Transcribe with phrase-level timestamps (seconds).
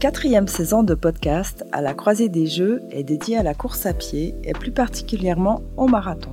[0.00, 3.94] Quatrième saison de podcast à la croisée des Jeux est dédiée à la course à
[3.94, 6.32] pied et plus particulièrement au marathon.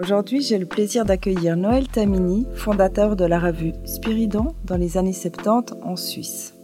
[0.00, 5.12] Aujourd'hui, j'ai le plaisir d'accueillir Noël Tamini, fondateur de la revue Spiridon dans les années
[5.12, 6.55] 70 en Suisse.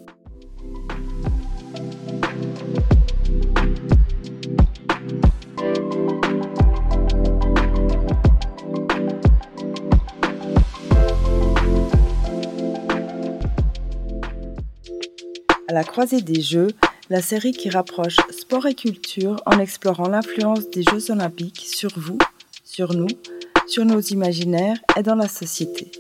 [15.93, 16.69] Croisée des Jeux,
[17.11, 22.17] la série qui rapproche sport et culture en explorant l'influence des Jeux olympiques sur vous,
[22.65, 23.09] sur nous,
[23.67, 25.93] sur nos imaginaires et dans la société,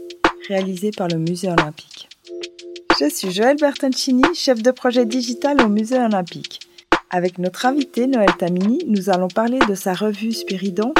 [0.48, 2.08] réalisée par le Musée olympique.
[2.98, 6.60] Je suis Joël Bertoncini, chef de projet digital au Musée olympique.
[7.10, 10.94] Avec notre invité Noël Tamini, nous allons parler de sa revue Spiridon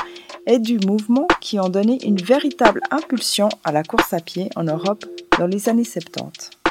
[0.47, 4.65] et du mouvement qui ont donné une véritable impulsion à la course à pied en
[4.65, 5.07] Europe
[5.39, 6.62] dans les années 70.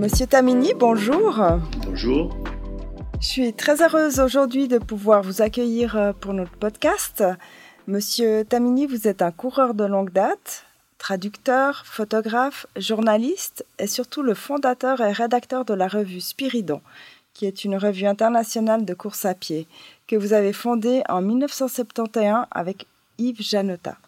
[0.00, 1.44] Monsieur Tamini, bonjour.
[1.84, 2.34] Bonjour.
[3.20, 7.22] Je suis très heureuse aujourd'hui de pouvoir vous accueillir euh, pour notre podcast.
[7.86, 10.64] Monsieur Tamini, vous êtes un coureur de longue date,
[10.96, 16.80] traducteur, photographe, journaliste et surtout le fondateur et rédacteur de la revue Spiridon,
[17.34, 19.66] qui est une revue internationale de course à pied
[20.06, 22.86] que vous avez fondée en 1971 avec
[23.18, 23.98] Yves Janota.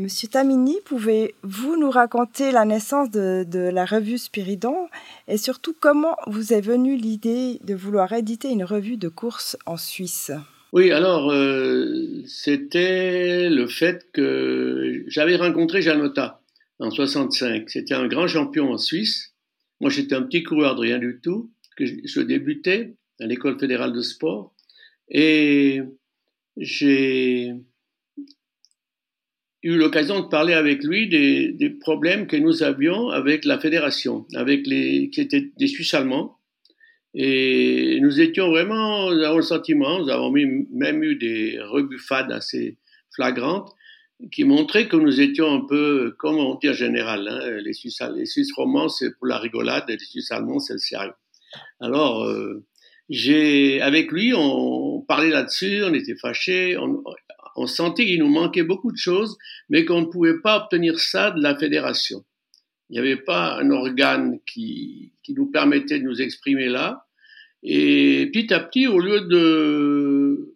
[0.00, 4.86] Monsieur Tamini, pouvez-vous nous raconter la naissance de, la revue Spiridon
[5.26, 9.76] et surtout comment vous est venue l'idée de vouloir éditer une revue de course en
[9.76, 10.30] Suisse?
[10.72, 16.42] Oui, alors euh, c'était le fait que j'avais rencontré Janota
[16.78, 17.68] en 65.
[17.68, 19.34] C'était un grand champion en Suisse.
[19.80, 21.50] Moi, j'étais un petit coureur de rien du tout.
[21.76, 24.54] Que je débutais à l'école fédérale de sport
[25.08, 25.82] et
[26.56, 27.56] j'ai
[29.62, 34.26] eu l'occasion de parler avec lui des, des, problèmes que nous avions avec la fédération,
[34.34, 36.38] avec les qui étaient des Suisses allemands.
[37.14, 42.78] Et nous étions vraiment, nous avons le sentiment, nous avons même eu des rebuffades assez
[43.14, 43.72] flagrantes
[44.32, 48.02] qui montraient que nous étions un peu, comme on dit en général, hein, les, Suisses,
[48.14, 51.12] les Suisses romands c'est pour la rigolade et les Suisses allemands c'est le sérieux.
[51.80, 52.64] Alors, euh,
[53.08, 57.02] j'ai, avec lui, on parlait là-dessus, on était fâchés, on,
[57.58, 59.36] on sentait qu'il nous manquait beaucoup de choses,
[59.68, 62.24] mais qu'on ne pouvait pas obtenir ça de la fédération.
[62.88, 67.04] Il n'y avait pas un organe qui, nous permettait de nous exprimer là.
[67.62, 70.54] Et petit à petit, au lieu de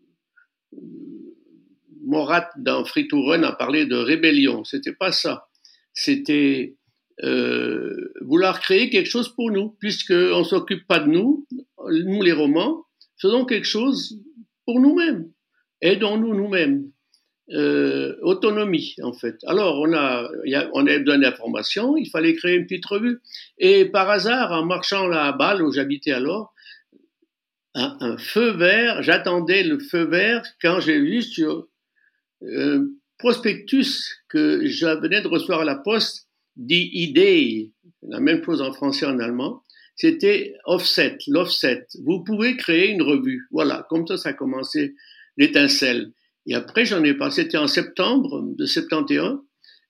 [2.04, 5.48] Morat dans Free to Run a parlé de rébellion, c'était pas ça.
[5.92, 6.76] C'était
[7.22, 11.46] euh, vouloir créer quelque chose pour nous, puisqu'on ne s'occupe pas de nous,
[12.06, 12.86] nous les romans,
[13.20, 14.18] faisons quelque chose
[14.64, 15.28] pour nous-mêmes
[15.82, 16.91] aidons-nous nous-mêmes.
[17.54, 19.36] Euh, autonomie en fait.
[19.46, 20.26] Alors on a,
[20.72, 23.20] on a besoin d'informations, il fallait créer une petite revue.
[23.58, 26.54] Et par hasard, en marchant là à Bâle où j'habitais alors,
[27.74, 31.68] un, feu vert, j'attendais le feu vert quand j'ai vu sur
[32.42, 32.86] euh,
[33.18, 37.70] prospectus que je venais de recevoir à la poste, dit idée,
[38.00, 39.62] la même chose en français et en allemand.
[39.94, 41.86] C'était offset, l'offset.
[42.02, 43.46] Vous pouvez créer une revue.
[43.50, 44.94] Voilà, comme ça, ça a commencé
[45.36, 46.12] l'étincelle.
[46.46, 49.40] Et après, j'en ai parlé, c'était en septembre de 71.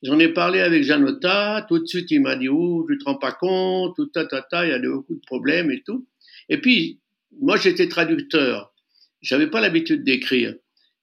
[0.02, 1.64] J'en ai parlé avec Janota.
[1.68, 4.42] Tout de suite, il m'a dit, oh, tu te rends pas compte, tout ta, ta,
[4.42, 6.06] ta, il y a beaucoup de problèmes et tout.
[6.48, 7.00] Et puis,
[7.40, 8.74] moi, j'étais traducteur.
[9.22, 10.54] J'avais pas l'habitude d'écrire.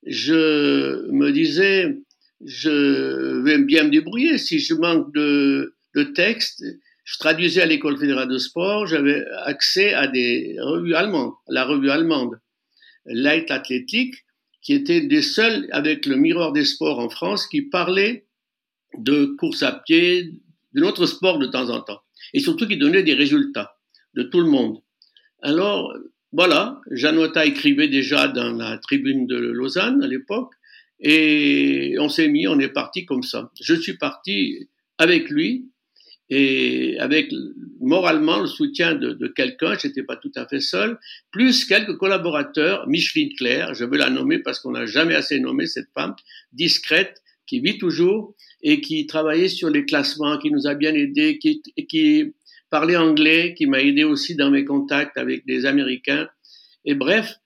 [0.06, 1.98] Je me disais,
[2.46, 4.38] je vais bien me débrouiller.
[4.38, 6.64] Si je manque de, de texte,
[7.04, 11.90] je traduisais à l'école fédérale de sport, j'avais accès à des revues allemandes, la revue
[11.90, 12.40] allemande,
[13.06, 14.14] Light Athletic,
[14.62, 18.28] qui était des seuls avec le miroir des sports en France qui parlait
[18.98, 20.34] de course à pied,
[20.74, 22.02] de notre sport de temps en temps,
[22.34, 23.78] et surtout qui donnait des résultats
[24.16, 24.82] de tout le monde.
[25.42, 25.94] Alors,
[26.32, 30.54] voilà, Janota écrivait déjà dans la tribune de Lausanne à l'époque,
[31.00, 33.52] et on s'est mis, on est parti comme ça.
[33.62, 35.72] Je suis parti avec lui,
[36.30, 37.32] et avec
[37.80, 41.00] moralement le soutien de, de quelqu'un, j'étais pas tout à fait seul,
[41.32, 45.66] plus quelques collaborateurs, Micheline Claire, je veux la nommer parce qu'on n'a jamais assez nommé
[45.66, 46.16] cette femme,
[46.54, 51.40] discrète, qui vit toujours et qui travaillait sur les classements, qui nous a bien aidés,
[51.40, 52.34] qui, qui
[52.70, 56.30] parlait anglais, qui m'a aidé aussi dans mes contacts avec des Américains.
[56.86, 57.40] Et bref,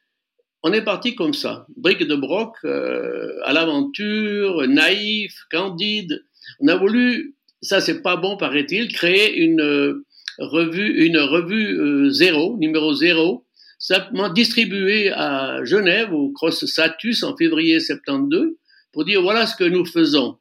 [0.61, 6.25] on est parti comme ça, brique de broc, euh, à l'aventure, naïf, candide.
[6.59, 7.32] On a voulu
[7.63, 10.05] ça c'est pas bon paraît-il, créer une euh,
[10.37, 13.45] revue, une revue euh, zéro, numéro zéro,
[13.79, 18.55] simplement distribuée à Genève au Cross Satus en février 72
[18.91, 20.37] pour dire voilà ce que nous faisons.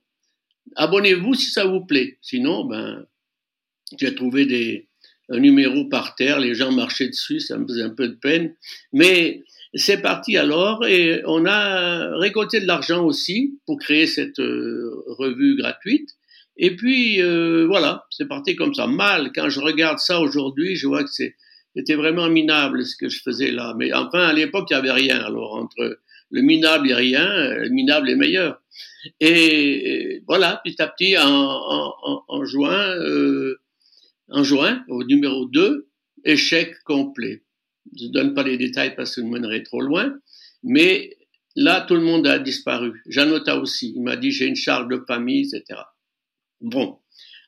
[0.77, 2.19] abonnez-vous si ça vous plaît.
[2.23, 3.05] Sinon, ben,
[3.99, 4.89] j'ai trouvé des,
[5.29, 8.55] un numéro par terre, les gens marchaient dessus, ça me faisait un peu de peine.
[8.93, 9.43] Mais
[9.75, 15.57] c'est parti alors et on a récolté de l'argent aussi pour créer cette euh, revue
[15.57, 16.11] gratuite.
[16.57, 18.87] Et puis euh, voilà, c'est parti comme ça.
[18.87, 23.21] Mal, quand je regarde ça aujourd'hui, je vois que c'était vraiment minable ce que je
[23.23, 23.75] faisais là.
[23.79, 25.21] Mais enfin, à l'époque, il n'y avait rien.
[25.21, 25.99] Alors entre
[26.31, 28.61] le minable et rien, le minable est meilleur.
[29.21, 33.61] Et, voilà, petit à petit, en, en, en juin, euh,
[34.29, 35.89] en juin, au numéro 2,
[36.25, 37.43] échec complet.
[37.97, 40.15] Je ne donne pas les détails parce que je mènerai trop loin,
[40.63, 41.17] mais
[41.57, 43.03] là, tout le monde a disparu.
[43.07, 45.81] Janota aussi, il m'a dit j'ai une charge de famille, etc.
[46.63, 46.99] Bon,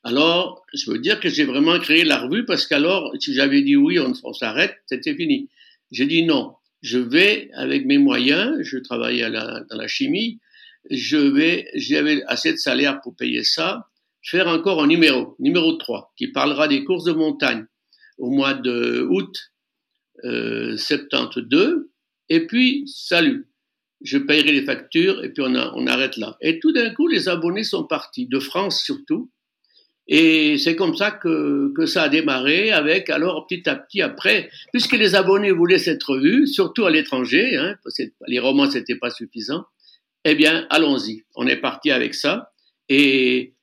[0.03, 3.77] alors, je veux dire que j'ai vraiment créé la revue parce qu'alors, si j'avais dit
[3.77, 5.49] oui, on, s'arrête, c'était fini.
[5.93, 10.41] J'ai dit non, je vais avec mes moyens, je travaillais dans la chimie,
[10.91, 13.89] je vais, j'avais assez de salaire pour payer ça,
[14.21, 17.65] faire encore un numéro, numéro 3, qui parlera des courses de montagne
[18.19, 19.35] au mois de août
[20.25, 21.89] euh, 72,
[22.31, 23.49] et puis salut,
[24.05, 26.37] je payerai les factures, et puis on, arrête là.
[26.41, 29.31] Et tout d'un coup, les abonnés sont partis, de France surtout,
[30.07, 34.93] et c'est comme ça que, ça a démarré, avec alors petit à petit après, puisque
[34.93, 37.75] les abonnés voulaient cette revue, surtout à l'étranger, hein,
[38.29, 39.65] les romans c'était pas suffisant,
[40.25, 42.53] eh bien allons-y, on est parti avec ça,
[42.89, 43.55] et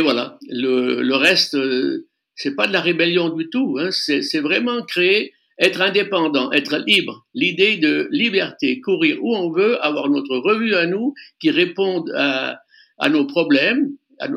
[0.00, 3.78] voilà, le, le reste, euh, c'est pas de la rébellion du tout.
[3.80, 7.26] Hein, c'est vraiment créer, être indépendant, être libre.
[7.34, 12.60] L'idée de liberté, courir où on veut, avoir notre revue à nous qui réponde à,
[12.98, 13.92] à nos problèmes,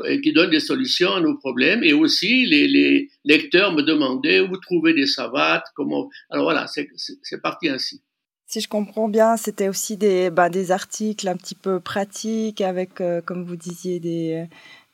[0.08, 1.84] et qui donne des solutions à nos problèmes.
[1.84, 6.10] Et aussi, les, les lecteurs me demandaient où trouver des savates, comment.
[6.30, 8.02] Alors voilà, c'est parti ainsi.
[8.46, 13.00] Si je comprends bien, c'était aussi des, bah, des articles un petit peu pratiques avec,
[13.00, 14.48] euh, comme vous disiez, des,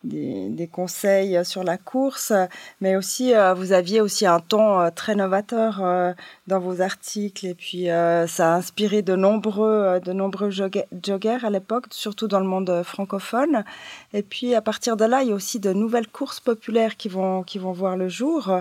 [0.06, 2.34] des, conseils sur la course,
[2.82, 6.14] mais aussi euh, vous aviez aussi un ton euh, très novateur euh,
[6.48, 11.86] dans vos articles et puis ça a inspiré de nombreux, de nombreux joggers à l'époque,
[11.92, 13.64] surtout dans le monde francophone.
[14.14, 17.10] Et puis à partir de là, il y a aussi de nouvelles courses populaires qui
[17.10, 18.52] vont, qui vont voir le jour.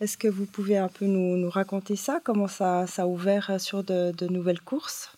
[0.00, 3.56] Est-ce que vous pouvez un peu nous, nous raconter ça, comment ça, ça a ouvert
[3.58, 5.10] sur de, de nouvelles courses?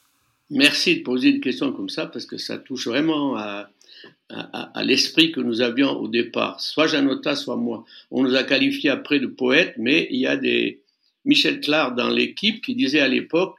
[0.50, 3.70] Merci de poser une question comme ça parce que ça touche vraiment à
[4.28, 7.84] à, l'esprit que nous avions au départ, soit Janota, soit moi.
[8.10, 10.82] On nous a qualifiés après de poètes, mais il y a des
[11.24, 13.56] Michel Clark dans l'équipe qui disait à l'époque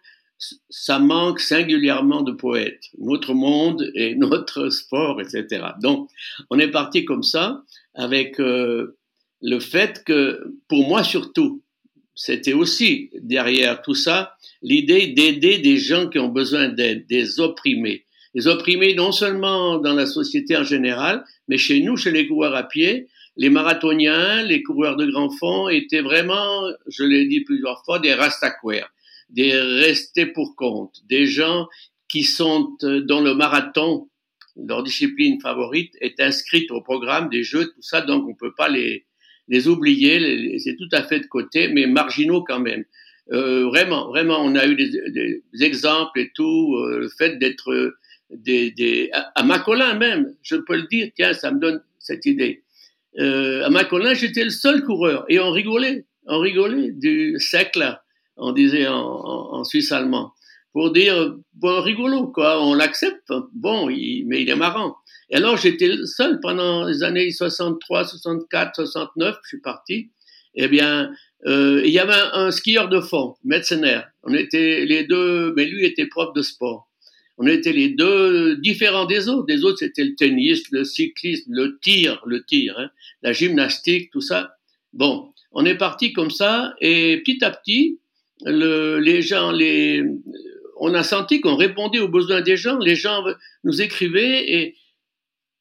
[0.69, 5.65] ça manque singulièrement de poètes, notre monde et notre sport, etc.
[5.81, 6.09] Donc,
[6.49, 7.63] on est parti comme ça,
[7.93, 8.97] avec euh,
[9.41, 11.61] le fait que, pour moi surtout,
[12.15, 18.05] c'était aussi derrière tout ça l'idée d'aider des gens qui ont besoin d'aide, des opprimés
[18.33, 22.55] les opprimés non seulement dans la société en général, mais chez nous, chez les coureurs
[22.55, 23.07] à pied,
[23.37, 28.13] les marathoniens, les coureurs de grands fonds étaient vraiment, je l'ai dit plusieurs fois, des
[28.13, 28.91] rastaquaires,
[29.29, 31.67] des restés pour compte, des gens
[32.09, 34.09] qui sont euh, dans le marathon,
[34.57, 38.67] leur discipline favorite est inscrite au programme des jeux, tout ça, donc on peut pas
[38.67, 39.05] les,
[39.47, 42.83] les oublier, c'est tout à fait de côté, mais marginaux quand même.
[43.31, 47.93] Euh, vraiment, vraiment, on a eu des, des exemples et tout, euh, le fait d'être
[48.33, 52.63] des, des, à, Macolin même, je peux le dire, tiens, ça me donne cette idée.
[53.19, 58.03] Euh, à Macolin, j'étais le seul coureur et on rigolait, on rigolait du sec là,
[58.37, 60.33] on disait en, en, suisse allemand,
[60.71, 64.95] pour dire bon rigolo quoi, on l'accepte, bon, il, mais il est marrant.
[65.29, 70.11] Et alors j'étais le seul pendant les années 63, 64, 69, je suis parti.
[70.53, 71.11] Eh bien,
[71.45, 74.01] euh, il y avait un, un, skieur de fond, Metzener.
[74.23, 76.90] On était les deux, mais lui était prof de sport
[77.41, 79.47] on était les deux différents des autres.
[79.47, 82.91] Des autres, c'était le tennis, le cyclisme, le tir, le tir, hein,
[83.23, 84.57] la gymnastique, tout ça.
[84.93, 87.99] Bon, on est parti comme ça, et petit à petit,
[88.45, 90.03] le, les gens, les,
[90.79, 92.77] on a senti qu'on répondait aux besoins des gens.
[92.77, 93.23] Les gens
[93.63, 94.75] nous écrivaient, et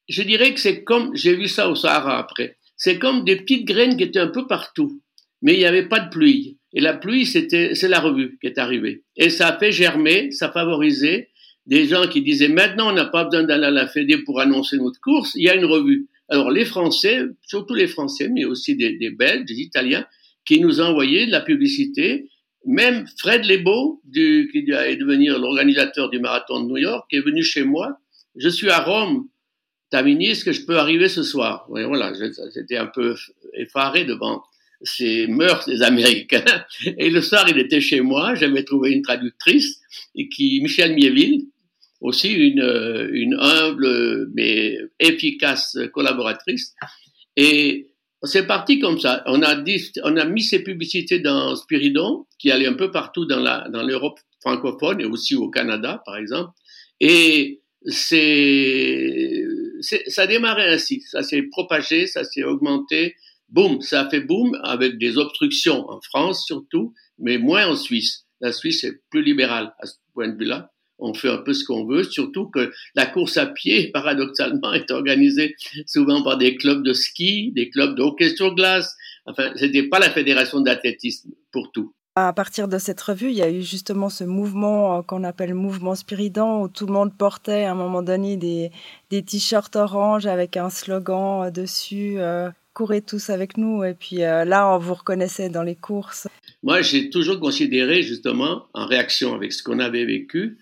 [0.06, 3.64] je dirais que c'est comme, j'ai vu ça au Sahara après, c'est comme des petites
[3.64, 5.00] graines qui étaient un peu partout,
[5.40, 6.58] mais il n'y avait pas de pluie.
[6.74, 9.02] Et la pluie, c'était, c'est la revue qui est arrivée.
[9.16, 11.30] Et ça a fait germer, ça a favorisé,
[11.66, 14.76] des gens qui disaient maintenant on n'a pas besoin d'aller à la Fédé pour annoncer
[14.78, 16.08] notre course, il y a une revue.
[16.28, 20.06] Alors les Français, surtout les Français, mais aussi des, des Belges, des Italiens,
[20.44, 22.28] qui nous envoyaient de la publicité.
[22.66, 27.42] Même Fred Lebeau, du, qui est devenir l'organisateur du marathon de New York, est venu
[27.42, 27.98] chez moi.
[28.36, 29.28] Je suis à Rome.
[29.90, 31.66] Tamini, est-ce que je peux arriver ce soir?
[31.68, 32.12] Oui, Voilà,
[32.54, 33.16] j'étais un peu
[33.54, 34.42] effaré devant
[34.82, 36.44] ces mœurs des Américains.
[36.98, 38.34] Et le soir, il était chez moi.
[38.34, 39.80] J'avais trouvé une traductrice,
[40.14, 41.46] et qui, Michel Mieville,
[42.00, 46.74] aussi une, une humble mais efficace collaboratrice.
[47.36, 47.88] Et
[48.22, 49.22] c'est parti comme ça.
[49.26, 53.26] On a, dit, on a mis ces publicités dans Spiridon, qui allait un peu partout
[53.26, 56.52] dans, la, dans l'Europe francophone et aussi au Canada, par exemple.
[57.00, 59.44] Et c'est,
[59.80, 61.02] ça a démarré ainsi.
[61.02, 63.14] Ça s'est propagé, ça s'est augmenté.
[63.50, 68.26] Boum, ça a fait boum avec des obstructions en France surtout, mais moins en Suisse.
[68.40, 71.64] La Suisse est plus libérale à ce point de vue-là on fait un peu ce
[71.64, 76.82] qu'on veut, surtout que la course à pied, paradoxalement, est organisée souvent par des clubs
[76.82, 78.94] de ski, des clubs de hockey sur glace.
[79.26, 81.92] Enfin, c'était pas la fédération d'athlétisme pour tout.
[82.16, 85.54] À partir de cette revue, il y a eu justement ce mouvement euh, qu'on appelle
[85.54, 88.72] mouvement Spiridon, où tout le monde portait à un moment donné des,
[89.10, 93.84] des t-shirts orange avec un slogan euh, dessus euh, courez tous avec nous.
[93.84, 96.28] Et puis là, on vous reconnaissait dans les courses.
[96.62, 100.58] Moi, j'ai toujours considéré, justement, en réaction avec ce qu'on avait vécu,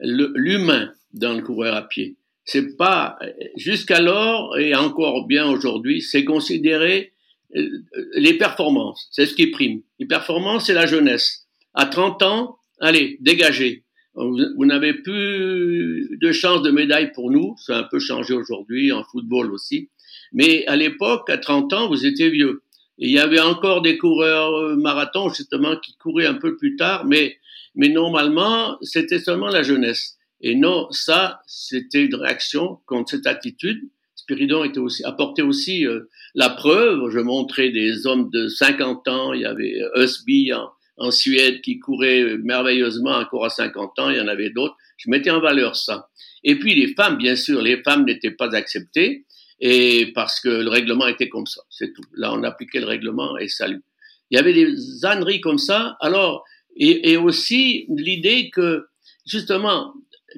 [0.00, 2.16] l'humain dans le coureur à pied.
[2.44, 3.18] C'est pas,
[3.56, 7.12] jusqu'alors et encore bien aujourd'hui, c'est considéré
[7.56, 7.82] euh,
[8.14, 9.08] les performances.
[9.10, 9.82] C'est ce qui prime.
[9.98, 11.46] Les performances, c'est la jeunesse.
[11.74, 13.84] À 30 ans, allez, dégagez.
[14.14, 17.54] Vous, n'avez plus de chance de médaille pour nous.
[17.68, 19.90] A un peu changé aujourd'hui, en football aussi.
[20.32, 22.62] Mais à l'époque, à 30 ans, vous étiez vieux
[22.98, 27.06] il y avait encore des coureurs euh, marathon justement qui couraient un peu plus tard,
[27.06, 27.38] mais,
[27.74, 30.16] mais normalement, c'était seulement la jeunesse.
[30.40, 33.88] Et non, ça, c'était une réaction contre cette attitude.
[34.14, 37.10] Spiridon était aussi, apportait aussi euh, la preuve.
[37.10, 39.32] Je montrais des hommes de 50 ans.
[39.32, 44.10] Il y avait Husby en, en Suède qui courait merveilleusement encore à 50 ans.
[44.10, 44.76] Il y en avait d'autres.
[44.96, 46.08] Je mettais en valeur ça.
[46.44, 49.24] Et puis les femmes, bien sûr, les femmes n'étaient pas acceptées
[49.60, 52.02] et parce que le règlement était comme ça, c'est tout.
[52.14, 53.82] Là, on appliquait le règlement et salut.
[54.30, 55.96] Il y avait des âneries comme ça.
[56.00, 56.44] Alors,
[56.76, 58.86] et, et aussi l'idée que
[59.26, 59.94] justement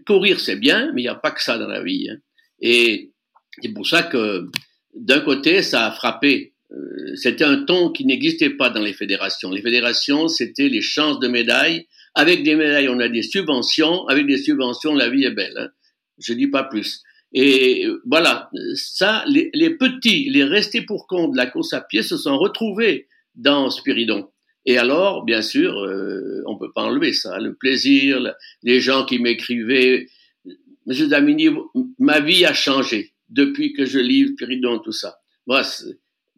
[0.06, 2.08] courir c'est bien, mais il n'y a pas que ça dans la vie.
[2.10, 2.16] Hein.
[2.60, 3.10] Et
[3.62, 4.48] c'est pour ça que
[4.94, 6.54] d'un côté, ça a frappé.
[6.72, 9.50] Euh, c'était un ton qui n'existait pas dans les fédérations.
[9.50, 11.86] Les fédérations, c'était les chances de médailles.
[12.14, 14.06] Avec des médailles, on a des subventions.
[14.08, 15.56] Avec des subventions, la vie est belle.
[15.56, 15.68] Hein.
[16.18, 17.02] Je dis pas plus.
[17.32, 22.02] Et voilà, ça, les, les, petits, les restés pour compte de la course à pied
[22.02, 23.06] se sont retrouvés
[23.36, 24.28] dans Spiridon.
[24.66, 29.18] Et alors, bien sûr, euh, on peut pas enlever ça, le plaisir, les gens qui
[29.18, 30.08] m'écrivaient,
[30.86, 31.48] Monsieur Damini,
[31.98, 35.20] ma vie a changé depuis que je lis Spiridon, tout ça.
[35.46, 35.62] Moi,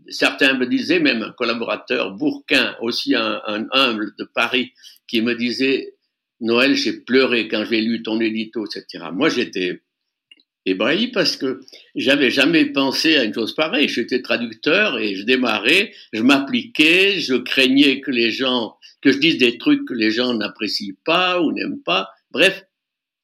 [0.09, 4.73] certains me disaient, même un collaborateur bourquin, aussi un, un humble de Paris,
[5.09, 5.95] qui me disait,
[6.41, 9.07] Noël, j'ai pleuré quand j'ai lu ton édito, etc.
[9.13, 9.83] Moi, j'étais
[10.66, 11.61] ébahi parce que
[11.95, 13.88] j'avais jamais pensé à une chose pareille.
[13.88, 19.38] J'étais traducteur et je démarrais, je m'appliquais, je craignais que les gens, que je dise
[19.38, 22.09] des trucs que les gens n'apprécient pas ou n'aiment pas.
[22.31, 22.64] Bref,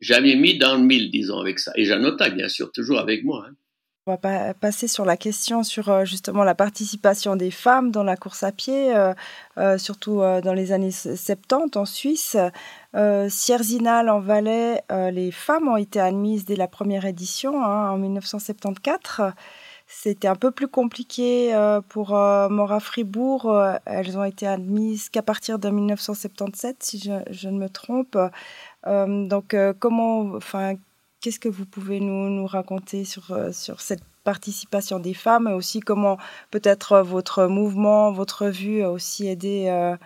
[0.01, 1.73] j'avais mis dans le mille, disons, avec ça.
[1.77, 3.47] Et j'annotais, bien sûr, toujours avec moi.
[3.49, 3.55] Hein.
[4.09, 8.17] On va passer sur la question sur euh, justement la participation des femmes dans la
[8.17, 9.13] course à pied, euh,
[9.59, 12.35] euh, surtout dans les années 70 en Suisse.
[13.29, 19.33] Sierzinal en Valais, les femmes ont été admises dès la première édition hein, en 1974.
[19.87, 21.53] C'était un peu plus compliqué
[21.91, 23.55] pour Mora Fribourg.
[23.85, 28.17] elles ont été admises qu'à partir de 1977, si je, je ne me trompe.
[28.87, 30.77] donc, comment, enfin,
[31.21, 35.53] Qu'est-ce que vous pouvez nous, nous raconter sur, euh, sur cette participation des femmes et
[35.53, 36.17] aussi comment
[36.53, 39.97] peut-être euh, votre mouvement, votre vue a aussi aidé, euh,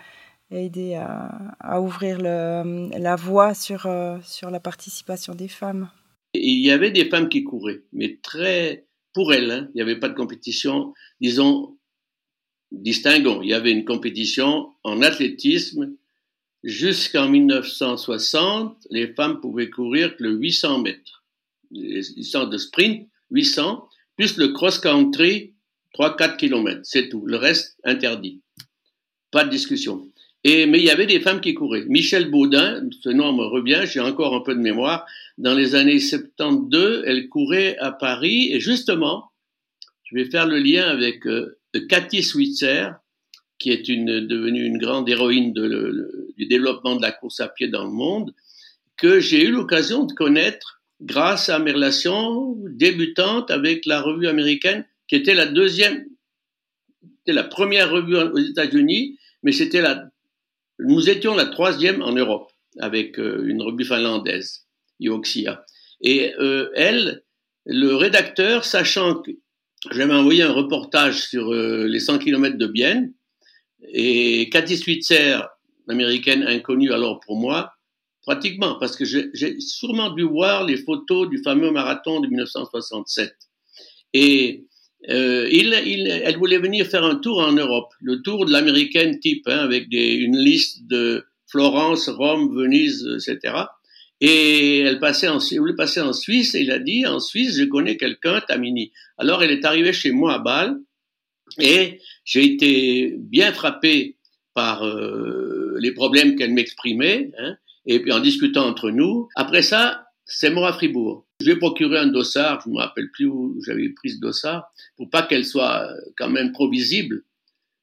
[0.50, 3.87] aidé à, ouvrir le, la voie sur,
[4.23, 5.90] sur la participation des femmes?
[6.33, 9.99] Il y avait des femmes qui couraient, mais très pour elles, hein, il n'y avait
[9.99, 11.76] pas de compétition, disons,
[12.71, 13.42] distinguons.
[13.42, 15.95] Il y avait une compétition en athlétisme
[16.64, 21.25] Jusqu'en 1960, les femmes pouvaient courir que le 800 mètres.
[21.71, 25.54] Les licences de sprint, 800, plus le cross-country,
[25.99, 26.81] 3-4 km.
[26.85, 27.25] C'est tout.
[27.26, 28.40] Le reste, interdit.
[29.31, 30.07] Pas de discussion.
[30.45, 31.85] Et, mais il y avait des femmes qui couraient.
[31.87, 35.07] Michel Baudin, ce nom me revient, j'ai encore un peu de mémoire.
[35.38, 39.31] Dans les années 72, elle courait à Paris et justement,
[40.04, 41.57] je vais faire le lien avec euh,
[41.88, 42.88] Cathy Switzer,
[43.59, 47.84] qui est une, devenue une grande héroïne de, développement de la course à pied dans
[47.84, 48.34] le monde,
[48.96, 54.87] que j'ai eu l'occasion de connaître grâce à mes relations débutantes avec la revue américaine,
[55.08, 56.06] qui était la deuxième,
[57.18, 60.04] c'était la première revue aux États-Unis, mais c'était la,
[60.78, 64.66] nous étions la troisième en Europe avec euh, une revue finlandaise,
[65.00, 65.64] Ioxia.
[66.00, 67.22] Et euh, elle,
[67.66, 69.30] le rédacteur, sachant que
[69.90, 73.12] j'avais envoyé un reportage sur euh, les 100 km de Bienne,
[73.88, 75.40] et Cathy Switzer,
[75.92, 77.72] américaine inconnue alors pour moi,
[78.22, 83.34] pratiquement, parce que j'ai sûrement dû voir les photos du fameux marathon de 1967.
[84.14, 84.66] Et
[85.08, 89.18] euh, il, il, elle voulait venir faire un tour en Europe, le tour de l'américaine
[89.18, 93.54] type, hein, avec des, une liste de Florence, Rome, Venise, etc.
[94.20, 97.56] Et elle passait en, elle voulait passer en Suisse et il a dit, en Suisse,
[97.56, 98.92] je connais quelqu'un, Tamini.
[99.18, 100.78] Alors elle est arrivée chez moi à Bâle
[101.58, 104.16] et j'ai été bien frappé
[104.54, 105.41] par euh,
[105.78, 107.30] les problèmes qu'elle m'exprimait.
[107.38, 111.26] Hein, et puis en discutant entre nous, après ça, c'est moi à Fribourg.
[111.40, 114.72] Je vais procurer un dossard, je ne me rappelle plus où j'avais pris ce dossard,
[114.96, 117.24] pour pas qu'elle soit quand même trop visible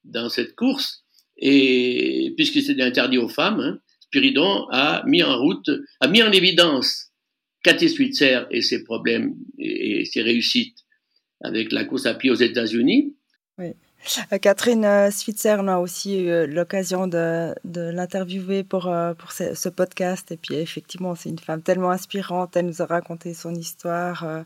[0.04, 1.04] dans cette course.
[1.36, 5.70] Et puisque c'était interdit aux femmes, hein, Spiridon a mis en route,
[6.00, 7.10] a mis en évidence
[7.62, 10.78] Cathy Switzer et ses problèmes et ses réussites
[11.42, 13.14] avec la course à pied aux États-Unis.
[13.58, 13.72] Oui.
[14.32, 20.32] Euh, Catherine euh, Switzer, on a aussi eu l'occasion de, l'interviewer pour, euh, ce, podcast.
[20.32, 22.56] Et puis, effectivement, c'est une femme tellement inspirante.
[22.56, 24.44] Elle nous a raconté son histoire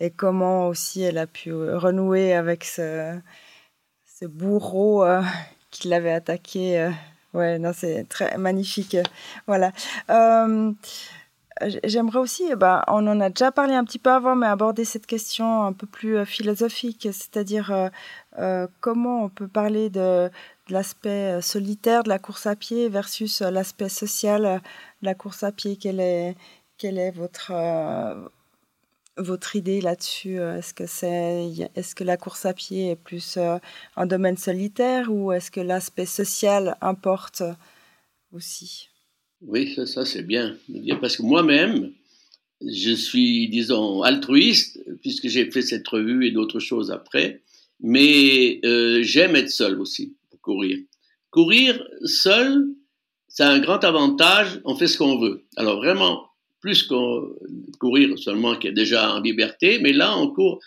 [0.00, 3.20] et comment aussi elle a pu renouer avec ce,
[4.22, 5.04] bourreau
[5.70, 6.90] qui l'avait attaqué
[7.32, 8.96] Ouais, non, c'est très magnifique.
[9.46, 9.72] Voilà.
[10.10, 10.72] Euh,
[11.84, 14.84] j'aimerais aussi, eh ben, on en a déjà parlé un petit peu avant, mais aborder
[14.84, 17.90] cette question un peu plus euh, philosophique, c'est-à-dire
[18.38, 20.30] euh, comment on peut parler de,
[20.68, 24.42] l'aspect solitaire de la course à pied versus l'aspect social
[25.02, 25.76] de la course à pied.
[25.76, 26.36] Quel est,
[26.78, 27.52] quel est votre,
[29.20, 33.58] votre idée là-dessus euh, Est-ce que, est-ce que la course à pied est plus euh,
[33.96, 37.42] un domaine solitaire ou est-ce que l'aspect social importe
[38.32, 38.89] aussi?
[39.42, 40.56] Oui, ça, c'est bien.
[41.00, 41.92] Parce que moi-même,
[42.60, 47.42] je suis, disons, altruiste, puisque j'ai fait cette revue et d'autres choses après,
[47.80, 50.78] mais euh, j'aime être seul aussi pour courir.
[51.30, 52.66] Courir seul,
[53.28, 55.44] c'est un grand avantage, on fait ce qu'on veut.
[55.56, 56.26] Alors vraiment,
[56.60, 57.34] plus qu'on
[57.78, 60.60] courir seulement qui est déjà en liberté, mais là on court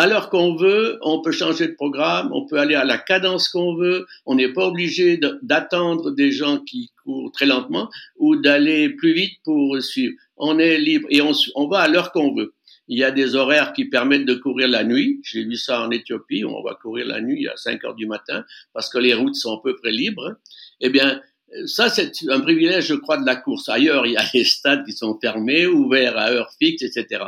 [0.00, 3.50] à l'heure qu'on veut, on peut changer de programme, on peut aller à la cadence
[3.50, 8.88] qu'on veut, on n'est pas obligé d'attendre des gens qui courent très lentement ou d'aller
[8.88, 10.14] plus vite pour suivre.
[10.38, 12.54] On est libre et on, va à l'heure qu'on veut.
[12.88, 15.20] Il y a des horaires qui permettent de courir la nuit.
[15.22, 18.42] J'ai vu ça en Éthiopie, on va courir la nuit à 5 heures du matin
[18.72, 20.34] parce que les routes sont à peu près libres.
[20.80, 21.20] Eh bien,
[21.66, 23.68] ça, c'est un privilège, je crois, de la course.
[23.68, 27.24] Ailleurs, il y a les stades qui sont fermés, ouverts à heure fixe, etc.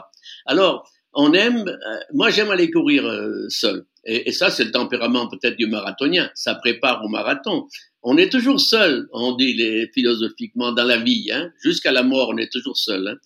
[0.46, 3.84] Alors, on aime, euh, moi j'aime aller courir euh, seul.
[4.04, 6.28] Et, ça, c'est le tempérament peut-être du marathonien.
[6.34, 7.68] Ça prépare au marathon.
[8.02, 11.30] On est toujours seul, on dit les, philosophiquement, dans la vie.
[11.32, 11.52] Hein.
[11.62, 13.06] Jusqu'à la mort, on est toujours seul.
[13.06, 13.16] Hein.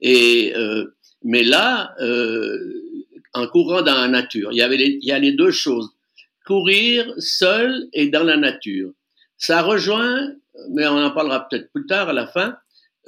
[0.00, 0.84] Et, euh,
[1.24, 1.96] mais là,
[3.34, 5.90] en courant dans la nature, il y, avait il y a les deux choses.
[6.46, 8.92] Courir seul et dans la nature.
[9.36, 10.32] Ça rejoint,
[10.70, 12.56] mais on en parlera peut-être plus tard à la fin,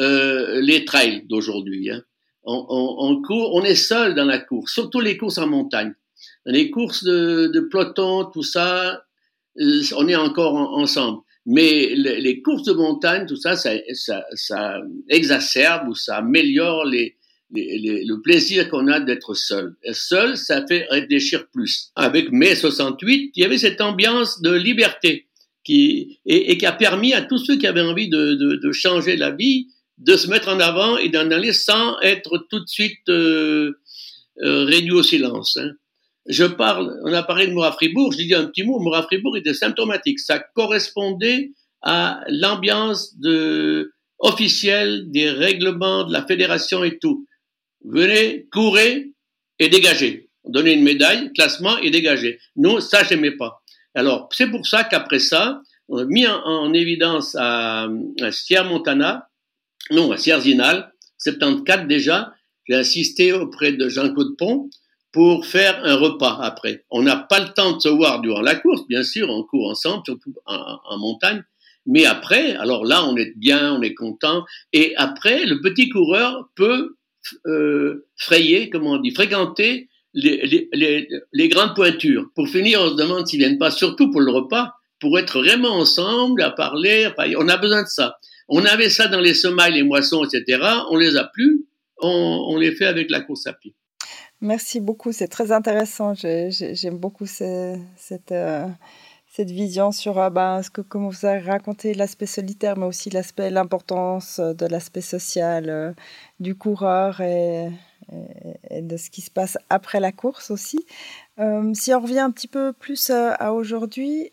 [0.01, 1.91] euh, les trails d'aujourd'hui.
[1.91, 2.03] Hein.
[2.45, 5.95] On, on, on, est seul dans la course, surtout les courses en montagne.
[6.45, 9.05] Les courses de, de peloton, tout ça,
[9.61, 11.21] euh, on est encore ensemble.
[11.47, 16.85] Mais les, les, courses de montagne, tout ça, ça, ça, ça exacerbe ou ça améliore
[16.85, 17.17] les,
[17.53, 19.75] les, le plaisir qu'on a d'être seul.
[19.83, 21.91] Et seul, ça fait réfléchir plus.
[21.97, 25.27] Avec mai 68, il y avait cette ambiance de liberté
[25.65, 28.73] qui, et, et, qui a permis à tous ceux qui avaient envie de, de, de,
[28.73, 32.69] changer la vie de se mettre en avant et d'en aller sans être tout de
[32.69, 33.79] suite euh,
[34.43, 35.57] euh, réduit au silence.
[35.57, 35.73] Hein.
[36.27, 39.37] Je parle, on a parlé de Moura Fribourg, je dis un petit mot, Moura Fribourg
[39.37, 40.21] était symptomatique.
[40.21, 41.51] Ça correspondait
[41.83, 47.27] à l'ambiance de, officielle des règlements de la fédération et tout.
[47.85, 49.13] Venez, courez
[49.59, 50.31] et dégagez.
[50.45, 52.39] Donnez une médaille, classement et dégagez.
[52.57, 53.63] Nous, ça, j'aimais pas.
[53.95, 57.89] Alors, c'est pour ça qu'après ça, on a mis en, évidence à
[58.31, 59.29] Sierra Montana,
[59.91, 62.33] non, à Sierzinal, 74 déjà,
[62.69, 64.71] j'ai assisté auprès de Jean-Claude Pont
[65.13, 66.85] pour faire un repas après.
[66.91, 69.71] On n'a pas le temps de se voir durant la course, bien sûr, on court
[69.71, 71.43] ensemble, surtout en, montagne,
[71.87, 76.49] mais après, alors là, on est bien, on est content, et après, le petit coureur
[76.55, 76.97] peut
[77.47, 82.27] euh, frayer, comment on dit, fréquenter les, grandes pointures.
[82.35, 85.75] Pour finir, on se demande s'ils viennent pas, surtout pour le repas, pour être vraiment
[85.75, 87.11] ensemble, à parler.
[87.37, 88.17] on a besoin de ça.
[88.49, 90.63] On avait ça dans les semailles, les moissons, etc.
[90.91, 91.67] On les a plus.
[92.05, 93.75] On, les fait avec la course à pied.
[94.41, 96.15] Merci beaucoup, c'est très intéressant.
[96.15, 98.67] J'aime beaucoup cette, euh,
[99.31, 103.09] cette vision sur euh, ben, ce que, comme vous avez raconté, l'aspect solitaire, mais aussi
[103.09, 105.93] l'aspect, l'importance de l'aspect social euh,
[106.41, 107.71] du coureur et,
[108.73, 110.85] de ce qui se passe après la course aussi.
[111.73, 114.29] Si on revient un petit peu plus à, aujourd'hui,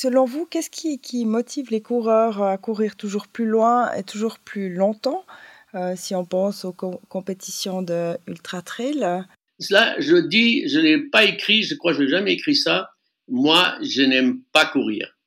[0.00, 4.72] Selon vous, qu'est-ce qui, motive les coureurs à courir toujours plus loin et toujours plus
[4.72, 5.26] longtemps
[5.74, 9.24] euh, si on pense aux compétitions de ultra trail?
[9.58, 12.90] Cela, je dis, je n'ai pas écrit, je crois que je n'ai jamais écrit ça.
[13.26, 15.18] Moi, je n'aime pas courir,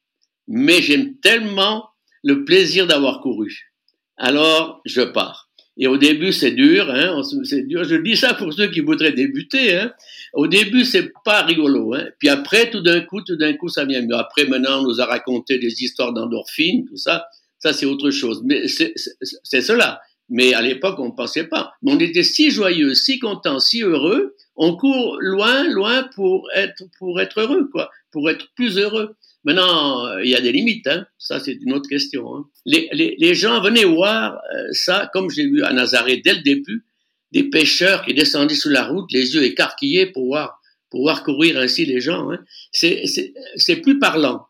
[0.47, 1.89] mais j'aime tellement
[2.23, 3.73] le plaisir d'avoir couru.
[4.15, 5.50] Alors, je pars.
[5.77, 7.84] Et au début, c'est dur, hein, c'est dur.
[7.84, 9.77] Je dis ça pour ceux qui voudraient débuter.
[9.77, 9.91] Hein.
[10.34, 11.93] Au début, c'est pas rigolo.
[11.93, 12.07] Hein.
[12.19, 14.15] Puis après, tout d'un coup, tout d'un coup, ça vient mieux.
[14.15, 17.25] Après, maintenant, on nous a raconté des histoires d'endorphines, tout ça.
[17.60, 18.41] Ça, c'est autre chose.
[18.43, 20.01] Mais c'est cela.
[20.29, 21.73] Mais à l'époque, on ne pensait pas.
[21.81, 24.36] Mais on était si joyeux, si contents, si heureux.
[24.55, 27.89] On court loin, loin pour être, pour être heureux, quoi.
[28.12, 29.15] Pour être plus heureux.
[29.43, 31.06] Maintenant, euh, il y a des limites, hein.
[31.17, 32.36] ça c'est une autre question.
[32.36, 32.45] Hein.
[32.65, 36.41] Les, les, les, gens venaient voir euh, ça, comme j'ai vu à Nazareth dès le
[36.41, 36.86] début,
[37.32, 40.60] des pêcheurs qui descendaient sous la route, les yeux écarquillés pour voir,
[40.91, 42.32] pour voir courir ainsi les gens.
[42.32, 42.39] Hein.
[42.71, 44.45] C'est plus parlant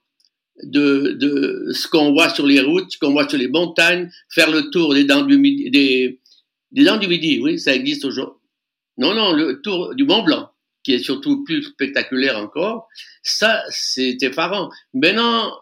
[0.64, 4.52] de, de ce qu'on voit sur les routes, ce qu'on voit sur les montagnes, faire
[4.52, 6.20] le tour des dents du midi, des,
[6.72, 8.40] des dents du midi, oui, ça existe aujourd'hui.
[8.98, 10.51] Non, non, le tour du Mont Blanc
[10.84, 12.88] qui est surtout plus spectaculaire encore,
[13.24, 14.70] ça, c'est effarant.
[14.94, 15.54] Maintenant,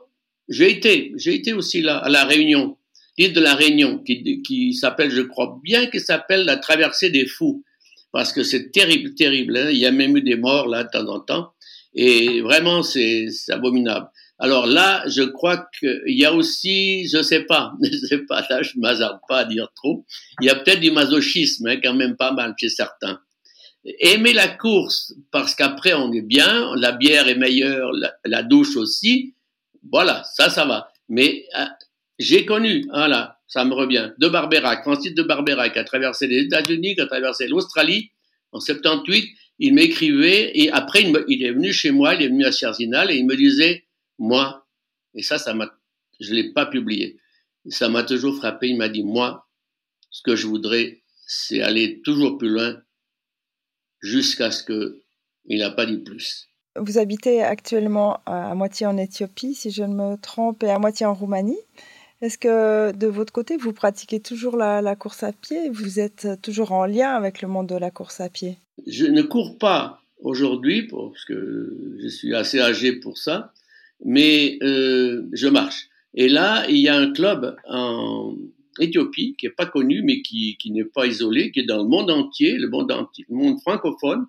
[0.47, 2.77] j'ai été, j'ai été aussi là, à la Réunion,
[3.17, 7.25] l'île de la Réunion, qui, qui s'appelle, je crois bien, qui s'appelle la traversée des
[7.25, 7.63] fous,
[8.11, 9.57] parce que c'est terrible, terrible.
[9.57, 9.69] Hein.
[9.71, 11.53] Il y a même eu des morts là de temps en temps,
[11.93, 14.07] et vraiment, c'est abominable.
[14.41, 18.61] Alors là, je crois qu'il y a aussi, je sais pas, je sais pas, là,
[18.61, 20.05] je m'hazarde pas à dire trop.
[20.41, 23.19] Il y a peut-être du masochisme, hein, quand même pas mal chez certains
[23.85, 27.91] aimer la course parce qu'après on est bien, la bière est meilleure,
[28.25, 29.35] la, douche aussi,
[29.91, 30.91] voilà, ça, ça va.
[31.07, 31.65] Mais euh,
[32.17, 36.43] j'ai connu, voilà, ça me revient, de Barbera, Francis de Barbera, qui a traversé les
[36.43, 38.11] États-Unis, qui a traversé l'Australie
[38.51, 42.51] en 78, il m'écrivait et après il, est venu chez moi, il est venu à
[42.51, 43.85] Cherzinal et il me disait,
[44.17, 44.67] moi,
[45.13, 45.71] et ça, ça m'a,
[46.19, 47.17] je l'ai pas publié,
[47.69, 49.47] ça m'a toujours frappé, il m'a dit, moi,
[50.09, 52.81] ce que je voudrais, c'est aller toujours plus loin
[54.01, 56.47] jusqu'à ce qu'il n'a pas dit plus.
[56.75, 61.05] Vous habitez actuellement à moitié en Éthiopie, si je ne me trompe, et à moitié
[61.05, 61.59] en Roumanie.
[62.21, 65.69] Est-ce que de votre côté, vous pratiquez toujours la, course à pied?
[65.69, 68.57] Vous êtes toujours en lien avec le monde de la course à pied?
[68.87, 73.53] Je ne cours pas aujourd'hui, parce que je suis assez âgé pour ça,
[74.03, 75.89] mais euh, je marche.
[76.13, 78.35] Et là, il y a un club en,
[78.79, 81.89] Éthiopie, qui n'est pas connu, mais qui, qui n'est pas isolé, qui est dans le
[81.89, 84.25] monde entier, le monde, entier, le monde francophone.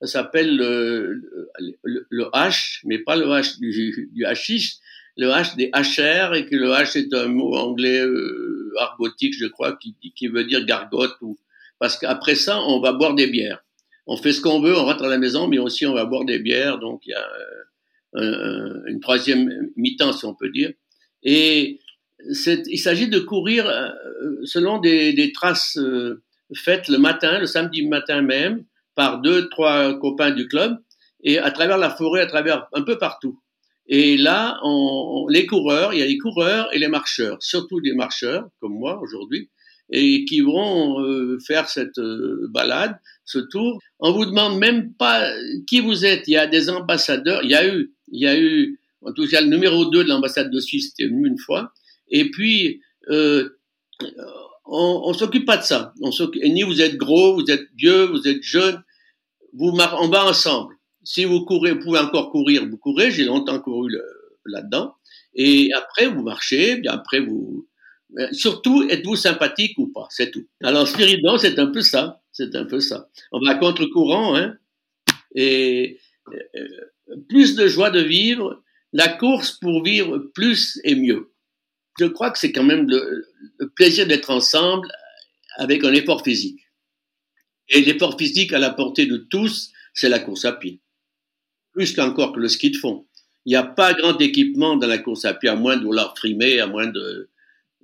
[0.00, 1.22] Ça s'appelle le,
[1.82, 4.78] le, H, mais pas le H du, du hashish,
[5.16, 9.46] le H des HR, et que le H est un mot anglais euh, argotique, je
[9.46, 11.16] crois, qui, qui veut dire gargote.
[11.78, 13.62] Parce qu'après ça, on va boire des bières.
[14.06, 16.24] On fait ce qu'on veut, on rentre à la maison, mais aussi on va boire
[16.24, 16.78] des bières.
[16.78, 17.26] Donc il y a
[18.16, 20.72] euh, une troisième mi-temps, si on peut dire.
[21.22, 21.78] Et
[22.26, 23.90] il s'agit de courir euh,
[24.44, 26.22] selon des, des traces euh,
[26.54, 30.78] faites le matin, le samedi matin même, par deux, trois copains du club,
[31.22, 33.40] et à travers la forêt, à travers un peu partout.
[33.86, 37.92] Et là, on, les coureurs, il y a les coureurs et les marcheurs, surtout des
[37.92, 39.50] marcheurs comme moi aujourd'hui,
[39.90, 42.00] et qui vont euh, faire cette
[42.50, 43.80] balade, ce tour.
[43.98, 45.28] On vous demande même pas
[45.66, 46.28] qui vous êtes.
[46.28, 47.42] Il y a des ambassadeurs.
[47.42, 50.08] Il y a eu, il y a eu, en tout cas, le numéro 2 de
[50.08, 51.72] l'ambassade de Suisse était une fois.
[52.10, 53.48] Et puis, euh,
[54.66, 55.94] on, on s'occupe pas de ça.
[56.00, 56.10] On
[56.44, 58.82] ni vous êtes gros, vous êtes vieux, vous êtes jeune.
[59.52, 60.74] Vous on va ensemble.
[61.02, 63.10] Si vous courez, vous pouvez encore courir, vous courez.
[63.10, 63.90] J'ai longtemps couru
[64.44, 64.94] là-dedans.
[65.34, 66.76] Et après, vous marchez.
[66.76, 67.68] Bien après, vous.
[68.32, 70.46] Surtout, êtes-vous sympathique ou pas C'est tout.
[70.62, 72.20] Alors, Spiridon, c'est un peu ça.
[72.32, 73.08] C'est un peu ça.
[73.32, 74.56] On va contre-courant, hein.
[75.34, 78.62] Et euh, plus de joie de vivre.
[78.92, 81.29] La course pour vivre plus et mieux
[82.00, 83.28] je crois que c'est quand même le,
[83.76, 84.90] plaisir d'être ensemble
[85.56, 86.60] avec un effort physique.
[87.68, 90.80] Et l'effort physique à la portée de tous, c'est la course à pied.
[91.72, 93.06] Plus qu'encore que le ski de fond.
[93.44, 96.16] Il n'y a pas grand équipement dans la course à pied, à moins de vouloir
[96.16, 97.30] frimer, à moins de,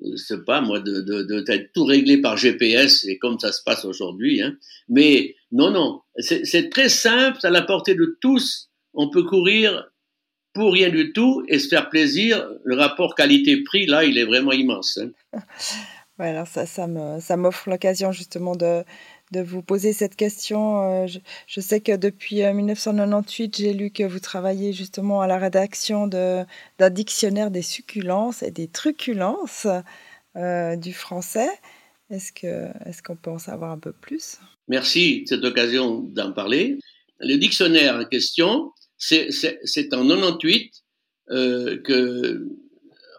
[0.02, 3.85] je sais pas, moi, de, de, tout réglé par GPS, et comme ça se passe
[3.85, 4.42] aujourd'hui.
[4.42, 4.57] Hein.
[4.88, 8.70] Mais non, non, c'est très simple, à la portée de tous.
[8.94, 9.87] On peut courir
[10.57, 14.53] pour rien du tout et se faire plaisir, le rapport qualité-prix, là, il est vraiment
[14.53, 14.99] immense.
[14.99, 15.11] Hein.
[16.19, 18.85] Voilà, ça, ça m'offre l'occasion justement de,
[19.33, 21.03] de, vous poser cette question.
[21.05, 21.07] Euh,
[21.47, 26.07] je, sais que depuis 1998, euh, j'ai lu que vous travaillez justement à la rédaction
[26.07, 26.47] d'un
[26.90, 29.66] dictionnaire des succulences et des truculences
[30.37, 31.51] euh, du français.
[32.09, 34.38] Est-ce qu'on est peut en savoir un peu plus?
[34.69, 36.79] Merci de cette occasion d'en parler.
[37.21, 40.72] Le dictionnaire en question, c'est en 98
[41.30, 42.46] euh, que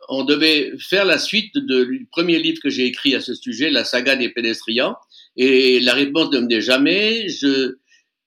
[0.09, 3.83] on devait faire la suite du premier livre que j'ai écrit à ce sujet, la
[3.83, 4.95] saga des pédestrians.
[5.35, 7.27] Et la réponse ne me dit jamais.
[7.27, 7.75] Je,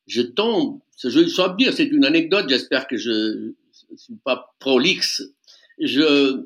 [0.07, 3.11] je tombe, je saurais dire, c'est une anecdote, j'espère que je
[3.91, 5.23] ne suis pas prolixe.
[5.81, 6.45] Je,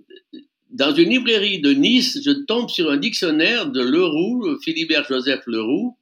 [0.71, 5.97] dans une librairie de Nice, je tombe sur un dictionnaire de Leroux, Philibert Joseph Leroux,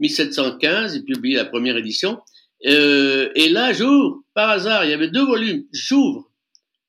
[0.00, 2.20] 1715, il publie la première édition.
[2.66, 6.30] Euh, et là, j'ouvre, par hasard, il y avait deux volumes, j'ouvre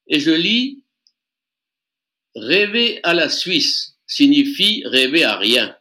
[0.08, 0.84] et je lis
[2.36, 5.75] Rêver à la Suisse signifie rêver à rien.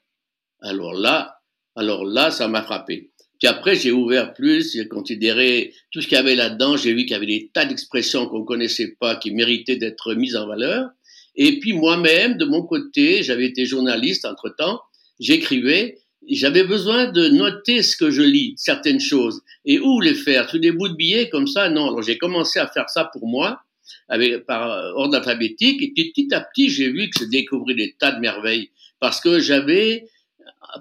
[0.61, 1.41] Alors là,
[1.77, 3.11] alors là, ça m'a frappé.
[3.39, 6.77] Puis après, j'ai ouvert plus, j'ai considéré tout ce qu'il y avait là-dedans.
[6.77, 10.37] J'ai vu qu'il y avait des tas d'expressions qu'on connaissait pas, qui méritaient d'être mises
[10.37, 10.89] en valeur.
[11.37, 14.81] Et puis moi-même, de mon côté, j'avais été journaliste entre-temps,
[15.21, 15.99] j'écrivais,
[16.37, 20.59] j'avais besoin de noter ce que je lis, certaines choses, et où les faire, sous
[20.59, 21.89] des bouts de billets comme ça, non.
[21.89, 23.61] Alors j'ai commencé à faire ça pour moi,
[24.09, 28.13] avec, par ordre alphabétique, et petit à petit, j'ai vu que je découvrais des tas
[28.13, 30.05] de merveilles, parce que j'avais,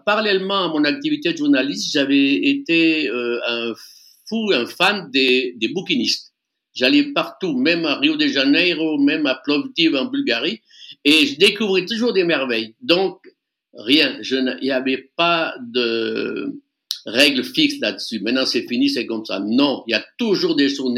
[0.06, 3.74] parallèlement à mon activité de journaliste, j'avais été euh, un
[4.28, 6.34] fou, un fan des, des bouquinistes.
[6.74, 10.62] J'allais partout, même à Rio de Janeiro, même à Plovdiv en Bulgarie,
[11.04, 12.76] et je découvrais toujours des merveilles.
[12.82, 13.20] Donc,
[13.78, 16.60] rien, il n'y avait pas de
[17.06, 18.20] règles fixes là-dessus.
[18.20, 19.40] Maintenant, c'est fini, c'est comme ça.
[19.40, 20.94] Non, il y a toujours des choses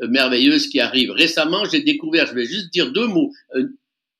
[0.00, 1.12] merveilleuses qui arrivent.
[1.12, 3.32] Récemment, j'ai découvert, je vais juste dire deux mots,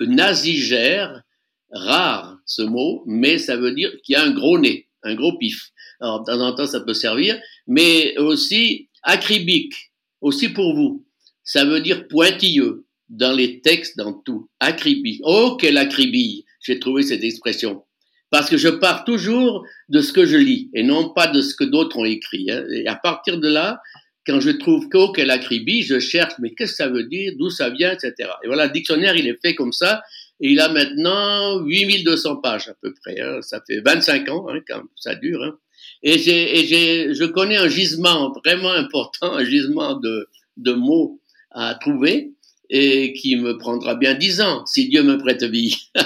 [0.01, 1.23] nasigère,
[1.71, 5.37] rare ce mot, mais ça veut dire qu'il y a un gros nez, un gros
[5.37, 5.71] pif.
[6.01, 9.75] Alors, de temps en temps, ça peut servir, mais aussi acribique,
[10.23, 11.07] aussi pour vous.
[11.45, 14.49] Ça veut dire pointilleux dans les textes, dans tout.
[14.61, 15.21] Acribique.
[15.25, 16.45] Oh, quelle acribille!
[16.61, 17.83] J'ai trouvé cette expression.
[18.31, 21.55] Parce que je pars toujours de ce que je lis et non pas de ce
[21.55, 22.51] que d'autres ont écrit.
[22.51, 22.65] Hein.
[22.73, 23.81] Et à partir de là,
[24.27, 27.51] quand je trouve qu'au quelle acribie, je cherche, mais qu'est-ce que ça veut dire, d'où
[27.51, 28.31] ça vient, etc.
[28.45, 30.03] Et voilà, le dictionnaire, il est fait comme ça.
[30.41, 33.21] Et il a maintenant 8200 pages à peu près.
[33.21, 33.43] Hein.
[33.43, 35.43] Ça fait 25 ans hein, quand ça dure.
[35.43, 35.59] Hein.
[36.03, 41.21] Et, j'ai, je connais un gisement vraiment important, un gisement de, de mots
[41.51, 42.33] à trouver
[42.71, 45.77] et qui me prendra bien 10 ans, si Dieu me prête vie.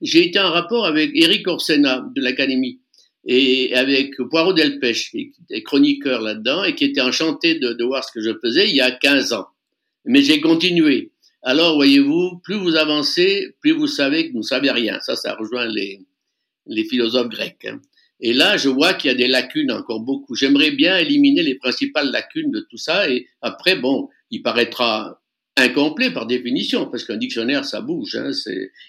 [0.00, 2.80] j'ai été en rapport avec Eric Orsena de l'Académie
[3.26, 8.04] et avec Poirot Delpech, qui était chroniqueur là-dedans et qui était enchanté de, de, voir
[8.04, 9.48] ce que je faisais il y a 15 ans.
[10.06, 11.10] Mais j'ai continué.
[11.42, 15.00] Alors, voyez-vous, plus vous avancez, plus vous savez que vous ne savez rien.
[15.00, 16.06] Ça, ça rejoint les,
[16.66, 17.66] les philosophes grecs.
[17.66, 17.80] Hein.
[18.20, 20.34] Et là, je vois qu'il y a des lacunes encore beaucoup.
[20.34, 23.10] J'aimerais bien éliminer les principales lacunes de tout ça.
[23.10, 25.20] Et après, bon, il paraîtra
[25.56, 28.16] incomplet par définition, parce qu'un dictionnaire, ça bouge.
[28.16, 28.30] Hein,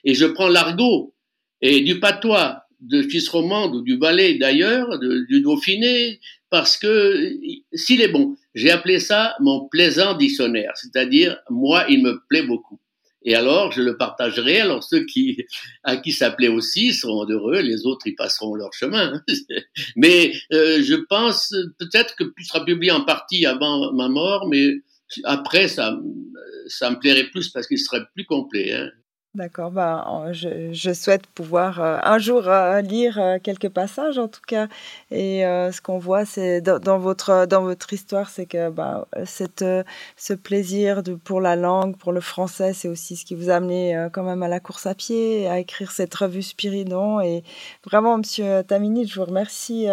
[0.04, 1.14] et je prends l'argot
[1.62, 7.34] et du patois de Suisse romande ou du Valais d'ailleurs, du Dauphiné, parce que
[7.74, 12.80] s'il est bon, j'ai appelé ça mon plaisant dictionnaire, c'est-à-dire moi, il me plaît beaucoup.
[13.24, 14.62] Et alors, je le partagerai.
[14.62, 15.46] Alors, ceux qui,
[15.84, 17.60] à qui ça plaît aussi seront heureux.
[17.60, 19.22] Les autres, ils passeront leur chemin.
[19.96, 24.72] mais euh, je pense peut-être que tu sera publié en partie avant ma mort, mais
[25.24, 25.98] après, ça,
[26.68, 28.74] ça me plairait plus parce qu'il serait plus complet.
[28.74, 28.90] Hein.
[29.34, 34.42] D'accord, ben, je, souhaite pouvoir euh, un jour euh, lire euh, quelques passages en tout
[34.46, 34.68] cas.
[35.10, 39.64] Et ce qu'on voit, c'est dans, votre, dans votre histoire, c'est que ben, cette,
[40.18, 43.56] ce plaisir de, pour la langue, pour le français, c'est aussi ce qui vous a
[43.56, 47.22] amené quand même à la course à pied, à écrire cette revue Spiridon.
[47.22, 47.44] Et
[47.86, 49.88] vraiment, Monsieur Tamini, je vous remercie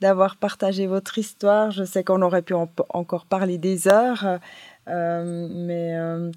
[0.00, 1.72] d'avoir partagé votre histoire.
[1.72, 4.38] Je sais qu'on aurait pu en, encore parler des heures,
[4.86, 6.30] mais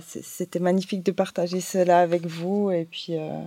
[0.00, 3.40] c'était magnifique de partager cela avec vous et puis euh,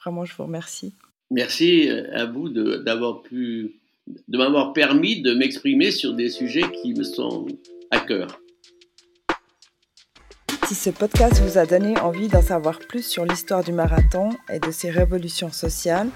[0.00, 0.94] vraiment je vous remercie.
[1.30, 3.72] Merci euh, à vous d'avoir pu,
[4.06, 7.46] de m'avoir permis de m'exprimer sur des sujets qui me sont
[7.90, 8.40] à cœur.
[10.66, 14.58] Si ce podcast vous a donné envie d'en savoir plus sur l'histoire du marathon et
[14.58, 16.08] de ses révolutions sociales,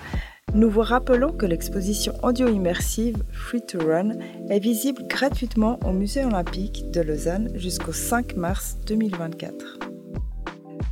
[0.57, 4.13] nous vous rappelons que l'exposition audio-immersive Free to Run
[4.49, 9.81] est visible gratuitement au Musée olympique de Lausanne jusqu'au 5 mars 2024.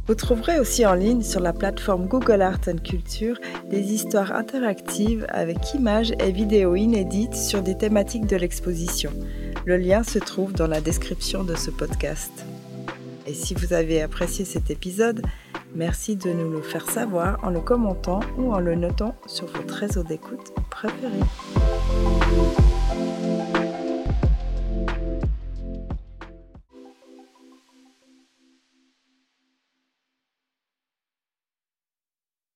[0.07, 3.39] Vous trouverez aussi en ligne sur la plateforme Google Art Culture
[3.71, 9.13] des histoires interactives avec images et vidéos inédites sur des thématiques de l'exposition.
[9.65, 12.33] Le lien se trouve dans la description de ce podcast.
[13.27, 15.23] Et si vous avez apprécié cet épisode,
[15.75, 19.75] merci de nous le faire savoir en le commentant ou en le notant sur votre
[19.75, 21.21] réseau d'écoute préféré.